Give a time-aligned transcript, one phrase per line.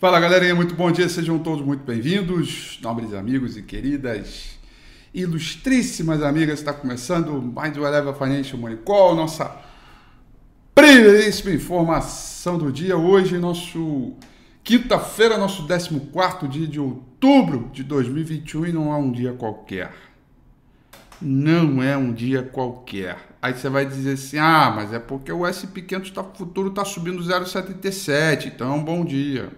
[0.00, 4.58] Fala galerinha, muito bom dia, sejam todos muito bem-vindos, nobres amigos e queridas,
[5.12, 9.60] ilustríssimas amigas, está começando mais o Eleva Financial Money Call, nossa
[10.74, 14.14] primeiríssima informação do dia, hoje, nosso
[14.64, 19.92] quinta-feira, nosso 14 dia de outubro de 2021 e não é um dia qualquer,
[21.20, 23.18] não é um dia qualquer.
[23.42, 26.86] Aí você vai dizer assim, ah, mas é porque o SP 500 tá, futuro está
[26.86, 29.50] subindo 0,77, então bom dia.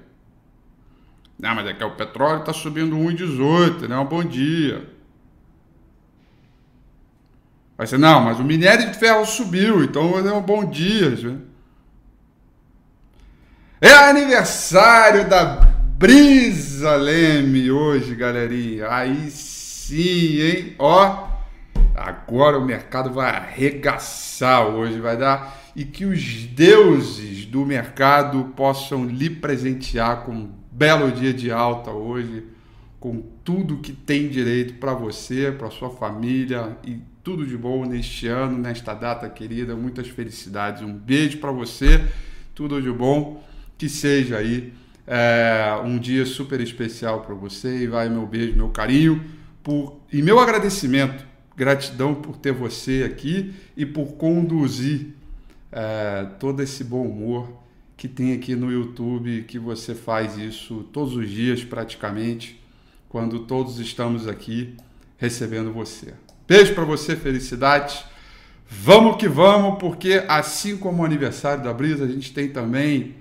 [1.42, 3.98] Não, mas é que o petróleo está subindo 1,18, né?
[3.98, 4.88] Um bom dia.
[7.76, 11.42] Vai ser, não, mas o minério de ferro subiu, então é um bom dia.
[13.80, 15.56] É aniversário da
[15.98, 18.88] Brisa Leme hoje, galerinha.
[18.88, 20.76] Aí sim, hein?
[20.78, 21.26] Ó,
[21.96, 25.60] agora o mercado vai arregaçar hoje, vai dar.
[25.74, 32.44] E que os deuses do mercado possam lhe presentear com belo dia de alta hoje,
[32.98, 38.26] com tudo que tem direito para você, para sua família e tudo de bom neste
[38.26, 39.76] ano, nesta data querida.
[39.76, 40.82] Muitas felicidades.
[40.82, 42.02] Um beijo para você,
[42.54, 43.44] tudo de bom.
[43.76, 44.72] Que seja aí
[45.06, 47.82] é, um dia super especial para você.
[47.82, 49.22] E vai meu beijo, meu carinho
[49.62, 51.26] por, e meu agradecimento.
[51.54, 55.14] Gratidão por ter você aqui e por conduzir
[55.70, 57.62] é, todo esse bom humor
[57.96, 62.60] que tem aqui no YouTube, que você faz isso todos os dias praticamente,
[63.08, 64.76] quando todos estamos aqui
[65.18, 66.14] recebendo você.
[66.48, 68.04] Beijo para você, felicidades.
[68.68, 73.16] Vamos que vamos, porque assim como o aniversário da Brisa, a gente tem também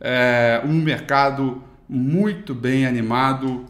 [0.00, 3.64] é, um mercado muito bem animado,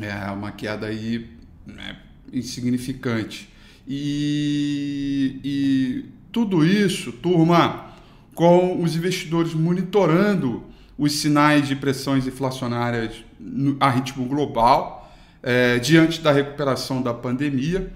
[0.00, 1.30] É uma queda aí
[1.66, 1.96] né,
[2.32, 3.48] insignificante.
[3.86, 7.92] E, e tudo isso, turma,
[8.34, 10.64] com os investidores monitorando
[10.96, 13.24] os sinais de pressões inflacionárias
[13.80, 15.12] a ritmo global,
[15.42, 17.92] é, diante da recuperação da pandemia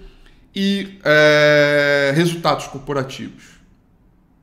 [0.55, 3.45] e é, resultados corporativos.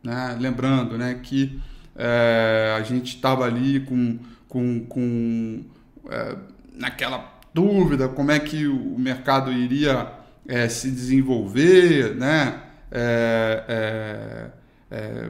[0.02, 0.38] Né?
[0.40, 1.60] Lembrando né, que
[1.96, 5.64] é, a gente estava ali com, com, com
[6.10, 6.36] é,
[6.74, 10.12] naquela dúvida como é que o mercado iria
[10.48, 12.62] é, se desenvolver, né?
[12.92, 14.52] É,
[14.92, 15.30] é, é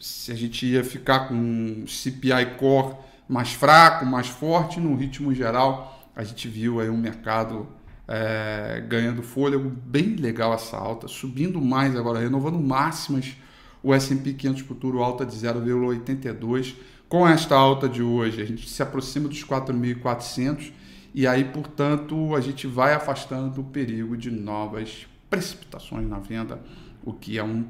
[0.00, 2.94] se a gente ia ficar com um CPI core
[3.28, 7.68] mais fraco, mais forte, no ritmo geral, a gente viu aí um mercado
[8.06, 13.36] é, ganhando fôlego, bem legal essa alta, subindo mais agora, renovando máximas,
[13.82, 16.74] o S&P 500 futuro alta de 0,82.
[17.08, 20.72] Com esta alta de hoje, a gente se aproxima dos 4.400
[21.14, 26.60] e aí, portanto, a gente vai afastando o perigo de novas precipitações na venda,
[27.02, 27.64] o que é um,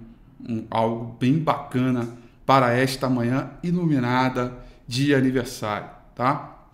[0.46, 2.08] um algo bem bacana
[2.44, 4.58] para esta manhã iluminada
[4.88, 6.66] de aniversário, tá?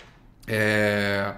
[0.46, 1.34] É,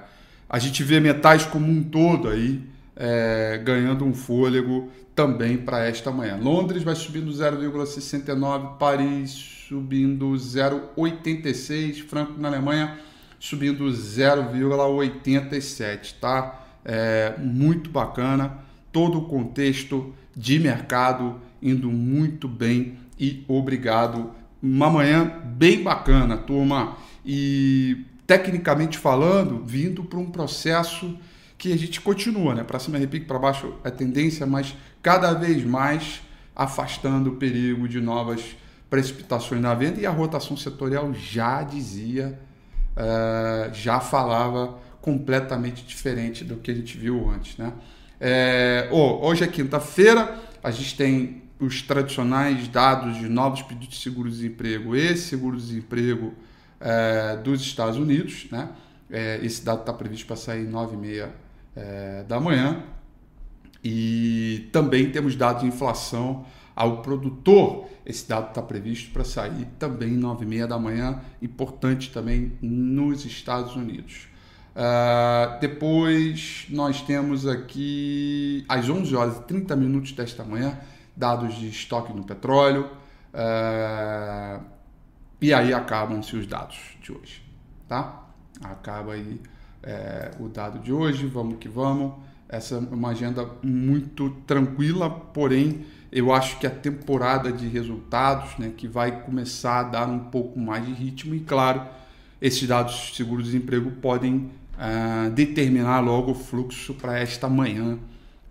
[0.49, 2.63] a gente vê metais como um todo aí
[2.95, 6.39] é, ganhando um fôlego também para esta manhã.
[6.41, 13.01] Londres vai subindo 0,69, Paris subindo 0,86, Franco na Alemanha
[13.39, 16.67] subindo 0,87, tá?
[16.85, 18.59] É, muito bacana,
[18.93, 24.31] todo o contexto de mercado indo muito bem e obrigado.
[24.63, 26.99] Uma manhã bem bacana, turma.
[27.25, 31.17] E tecnicamente falando, vindo para um processo
[31.59, 32.63] que a gente continua, né?
[32.63, 36.21] Para cima repique, para baixo é tendência, mas cada vez mais
[36.53, 38.57] afastando o perigo de novas
[38.91, 42.37] precipitações na venda e a rotação setorial já dizia,
[42.97, 47.73] uh, já falava completamente diferente do que a gente viu antes, né?
[48.21, 54.03] É, oh, hoje é quinta-feira, a gente tem os tradicionais dados de novos pedidos de
[54.03, 56.35] seguro-desemprego e seguro-desemprego
[56.81, 58.49] é, dos Estados Unidos.
[58.51, 58.71] Né?
[59.09, 61.29] É, esse dado está previsto para sair 9h30
[61.77, 62.83] é, da manhã.
[63.89, 66.45] E também temos dados de inflação
[66.75, 67.87] ao produtor.
[68.05, 74.27] Esse dado está previsto para sair também 9h30 da manhã, importante também nos Estados Unidos.
[74.75, 80.77] Uh, depois nós temos aqui às 11 horas e 30 minutos desta manhã
[81.17, 82.91] dados de estoque no petróleo.
[83.33, 84.65] Uh,
[85.41, 87.41] e aí acabam-se os dados de hoje,
[87.89, 88.27] tá?
[88.65, 89.41] Acaba aí
[89.81, 92.26] é, o dado de hoje, vamos que vamos.
[92.49, 98.73] Essa é uma agenda muito tranquila, porém eu acho que a temporada de resultados, né,
[98.77, 101.83] que vai começar a dar um pouco mais de ritmo e claro,
[102.41, 107.99] esses dados de seguro-desemprego podem uh, determinar logo o fluxo para esta manhã,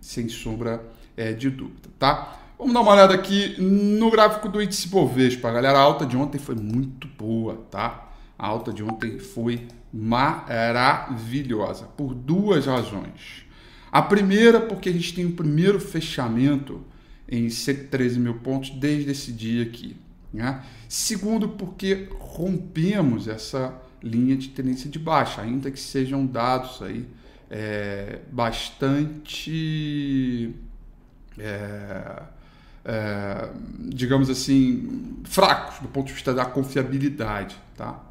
[0.02, 0.84] sem sombra
[1.16, 2.40] é, de dúvida, tá?
[2.58, 5.52] Vamos dar uma olhada aqui no gráfico do índice Bovespa.
[5.52, 8.10] Galera, a alta de ontem foi muito boa, tá?
[8.38, 13.45] A alta de ontem foi maravilhosa por duas razões.
[13.96, 16.84] A primeira, porque a gente tem o primeiro fechamento
[17.30, 19.96] em 113 mil pontos desde esse dia aqui.
[20.34, 20.62] Né?
[20.90, 23.74] Segundo, porque rompemos essa
[24.04, 27.08] linha de tendência de baixa, ainda que sejam dados aí
[27.50, 29.34] é, bastante.
[31.40, 32.22] É,
[32.84, 33.50] é,
[33.80, 37.56] digamos assim, fracos do ponto de vista da confiabilidade.
[37.78, 38.04] Tá?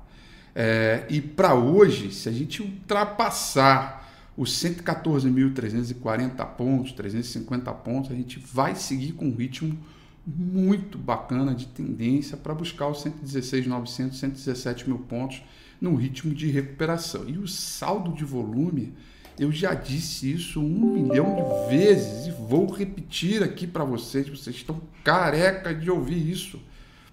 [0.54, 4.03] É, e para hoje, se a gente ultrapassar
[4.36, 9.78] os 114.340 pontos, 350 pontos, a gente vai seguir com um ritmo
[10.26, 15.42] muito bacana de tendência para buscar os 116.900, 117 mil pontos
[15.80, 17.28] no ritmo de recuperação.
[17.28, 18.92] E o saldo de volume
[19.38, 24.28] eu já disse isso um milhão de vezes e vou repetir aqui para vocês.
[24.28, 26.60] Vocês estão careca de ouvir isso.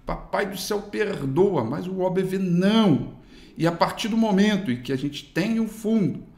[0.06, 3.14] Papai do céu perdoa, mas o OBV não.
[3.58, 6.31] E a partir do momento em que a gente tem um fundo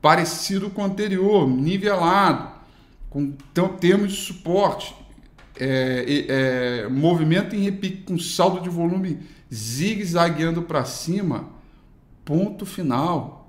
[0.00, 2.50] parecido com o anterior, nivelado,
[3.08, 3.32] com
[3.78, 4.94] termos de suporte,
[5.58, 9.18] é, é, movimento em repique com saldo de volume
[9.52, 11.50] zigue-zagueando para cima,
[12.24, 13.40] ponto final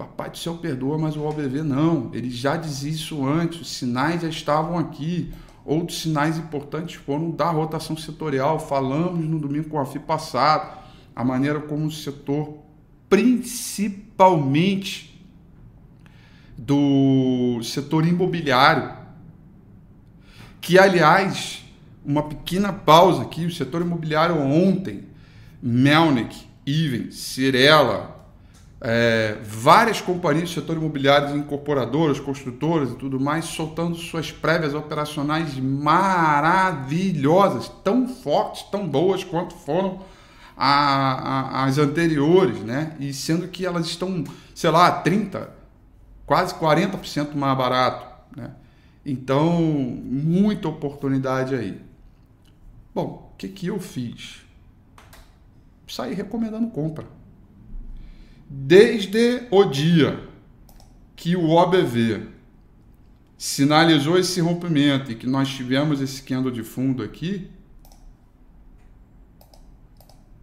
[0.00, 2.10] Papai do céu perdoa, mas o OBV não.
[2.14, 5.30] Ele já dizia isso antes, os sinais já estavam aqui.
[5.62, 8.58] Outros sinais importantes foram da rotação setorial.
[8.58, 10.78] Falamos no domingo com a FI passado,
[11.14, 12.60] a maneira como o setor,
[13.10, 15.09] principalmente
[16.62, 18.92] do setor imobiliário,
[20.60, 21.64] que aliás,
[22.04, 25.06] uma pequena pausa aqui, o setor imobiliário ontem,
[25.62, 26.36] Melnick,
[26.66, 28.26] Even, Cirela,
[28.78, 35.58] é, várias companhias do setor imobiliário, incorporadoras, construtoras e tudo mais, soltando suas prévias operacionais
[35.58, 40.00] maravilhosas, tão fortes, tão boas quanto foram
[40.54, 42.94] a, a, as anteriores, né?
[43.00, 44.24] E sendo que elas estão,
[44.54, 45.58] sei lá, 30,
[46.30, 48.06] quase 40% mais barato,
[48.36, 48.52] né?
[49.04, 51.82] Então, muita oportunidade aí.
[52.94, 54.42] Bom, o que, que eu fiz?
[55.88, 57.04] Saí recomendando compra
[58.48, 60.24] Desde o dia
[61.16, 62.28] que o OBV
[63.36, 67.50] sinalizou esse rompimento e que nós tivemos esse candle de fundo aqui,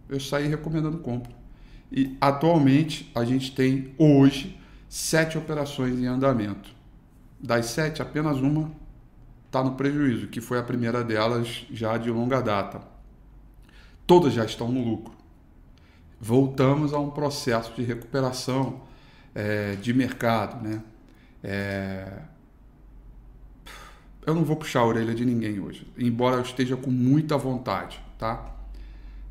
[0.06, 1.32] eu saí recomendando compra.
[1.90, 6.70] E atualmente a gente tem hoje sete operações em andamento.
[7.40, 8.70] Das sete, apenas uma
[9.46, 12.80] está no prejuízo, que foi a primeira delas já de longa data.
[14.06, 15.18] Todas já estão no lucro
[16.20, 18.80] voltamos a um processo de recuperação
[19.34, 20.62] é, de mercado.
[20.66, 20.82] Né?
[21.42, 22.22] É...
[24.26, 28.02] Eu não vou puxar a orelha de ninguém hoje, embora eu esteja com muita vontade.
[28.18, 28.52] Tá?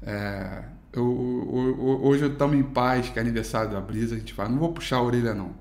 [0.02, 0.64] É...
[0.98, 4.58] Eu, eu, hoje estamos em paz, que é aniversário da Brisa, a gente fala, não
[4.58, 5.52] vou puxar a orelha não.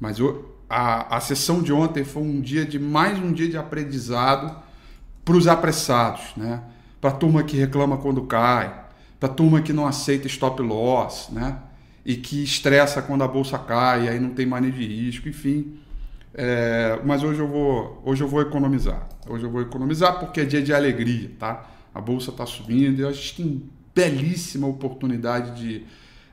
[0.00, 3.56] Mas eu, a, a sessão de ontem foi um dia de mais um dia de
[3.56, 4.60] aprendizado
[5.24, 6.62] para os apressados, né?
[7.00, 8.84] Para a turma que reclama quando cai,
[9.20, 11.58] para turma que não aceita stop loss, né?
[12.04, 15.78] E que estressa quando a bolsa cai, aí não tem manejo de risco, enfim.
[16.34, 19.08] É, mas hoje eu vou, hoje eu vou economizar.
[19.28, 21.68] Hoje eu vou economizar porque é dia de alegria, tá?
[21.94, 23.62] A bolsa está subindo e a gente tem
[23.96, 25.86] belíssima oportunidade de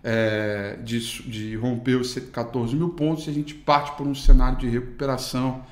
[0.03, 4.57] é, de, de romper os 114 mil pontos e a gente parte por um cenário
[4.57, 5.63] de recuperação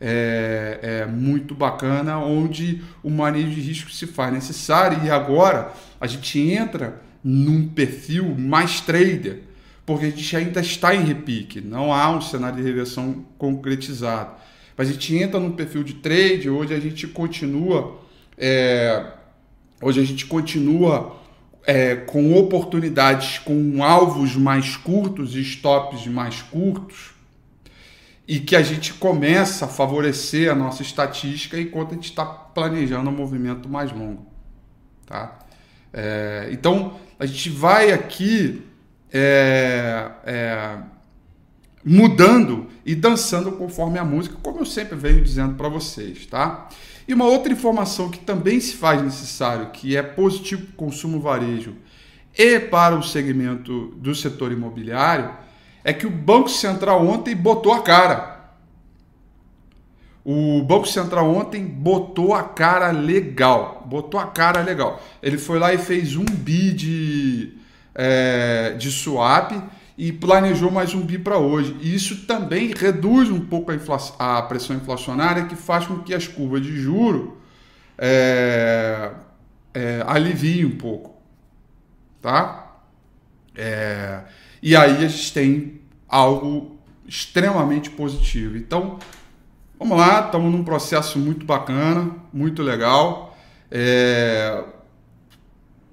[0.00, 5.70] é, é, muito bacana, onde o manejo de risco se faz necessário e agora
[6.00, 9.40] a gente entra num perfil mais trader,
[9.84, 14.34] porque a gente ainda está em repique, não há um cenário de reversão concretizado.
[14.76, 18.00] Mas a gente entra num perfil de trade, hoje a gente continua,
[18.36, 19.12] é,
[19.80, 21.22] hoje a gente continua
[21.66, 27.14] é, com oportunidades com alvos mais curtos e stops mais curtos,
[28.26, 33.10] e que a gente começa a favorecer a nossa estatística enquanto a gente está planejando
[33.10, 34.26] um movimento mais longo.
[35.06, 35.38] Tá?
[35.92, 38.62] É, então, a gente vai aqui
[39.12, 40.78] é, é,
[41.84, 46.24] mudando e dançando conforme a música, como eu sempre venho dizendo para vocês.
[46.26, 46.68] Tá?
[47.06, 51.20] E uma outra informação que também se faz necessário, que é positivo para o consumo
[51.20, 51.74] varejo
[52.36, 55.30] e para o segmento do setor imobiliário,
[55.84, 58.34] é que o Banco Central ontem botou a cara.
[60.24, 63.84] O Banco Central ontem botou a cara legal.
[63.86, 65.02] Botou a cara legal.
[65.22, 67.52] Ele foi lá e fez um bi de,
[67.94, 69.52] é, de swap
[69.96, 71.76] e planejou mais um bi para hoje.
[71.80, 76.26] E isso também reduz um pouco a, a, pressão inflacionária, que faz com que as
[76.26, 77.38] curvas de juro
[77.96, 79.12] é,
[79.72, 81.14] é, aliviem um pouco.
[82.20, 82.76] Tá?
[83.54, 84.22] É,
[84.62, 88.56] e aí a gente tem algo extremamente positivo.
[88.56, 88.98] Então,
[89.78, 93.36] vamos lá, estamos num processo muito bacana, muito legal.
[93.70, 94.64] É...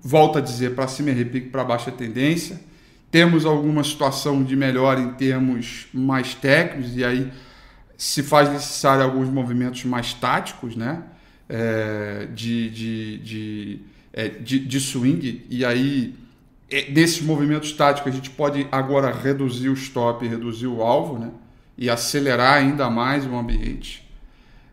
[0.03, 2.59] Volto a dizer, para cima é repique, para baixo é tendência.
[3.11, 7.31] Temos alguma situação de melhor em termos mais técnicos, e aí
[7.97, 11.03] se faz necessário alguns movimentos mais táticos, né?
[11.49, 13.79] É, de, de, de,
[14.13, 16.15] é, de, de swing, e aí
[16.93, 21.29] desses movimentos táticos a gente pode agora reduzir o stop, reduzir o alvo, né?
[21.77, 24.09] E acelerar ainda mais o ambiente.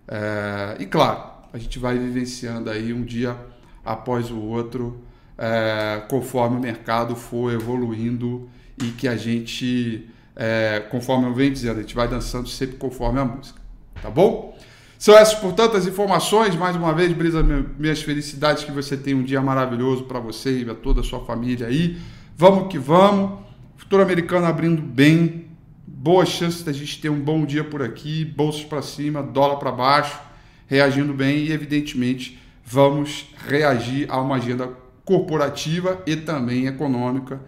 [0.07, 3.37] É, e claro, a gente vai vivenciando aí um dia
[3.85, 5.03] após o outro,
[5.39, 8.49] é, conforme o mercado for evoluindo
[8.83, 13.21] e que a gente, é, conforme eu venho dizendo, a gente vai dançando sempre conforme
[13.21, 13.61] a música.
[14.03, 14.59] Tá bom?
[14.99, 16.57] São essas, portanto, as informações.
[16.57, 17.43] Mais uma vez, Brisa,
[17.79, 21.25] minhas felicidades que você tenha um dia maravilhoso para você e a toda a sua
[21.25, 21.97] família aí.
[22.37, 23.41] Vamos que vamos.
[23.77, 25.47] Futuro americano abrindo bem.
[25.87, 28.25] Boas chances da gente ter um bom dia por aqui.
[28.25, 30.19] Bolsas para cima, dólar para baixo,
[30.67, 34.69] reagindo bem e, evidentemente, vamos reagir a uma agenda
[35.09, 37.41] corporativa e também econômica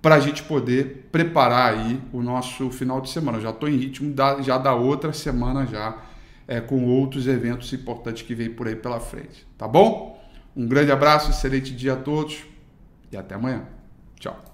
[0.00, 3.36] para a gente poder preparar aí o nosso final de semana.
[3.36, 5.98] Eu já estou em ritmo da, já da outra semana já
[6.48, 9.46] é, com outros eventos importantes que vem por aí pela frente.
[9.58, 10.18] Tá bom?
[10.56, 12.44] Um grande abraço, excelente dia a todos
[13.12, 13.64] e até amanhã.
[14.18, 14.51] Tchau.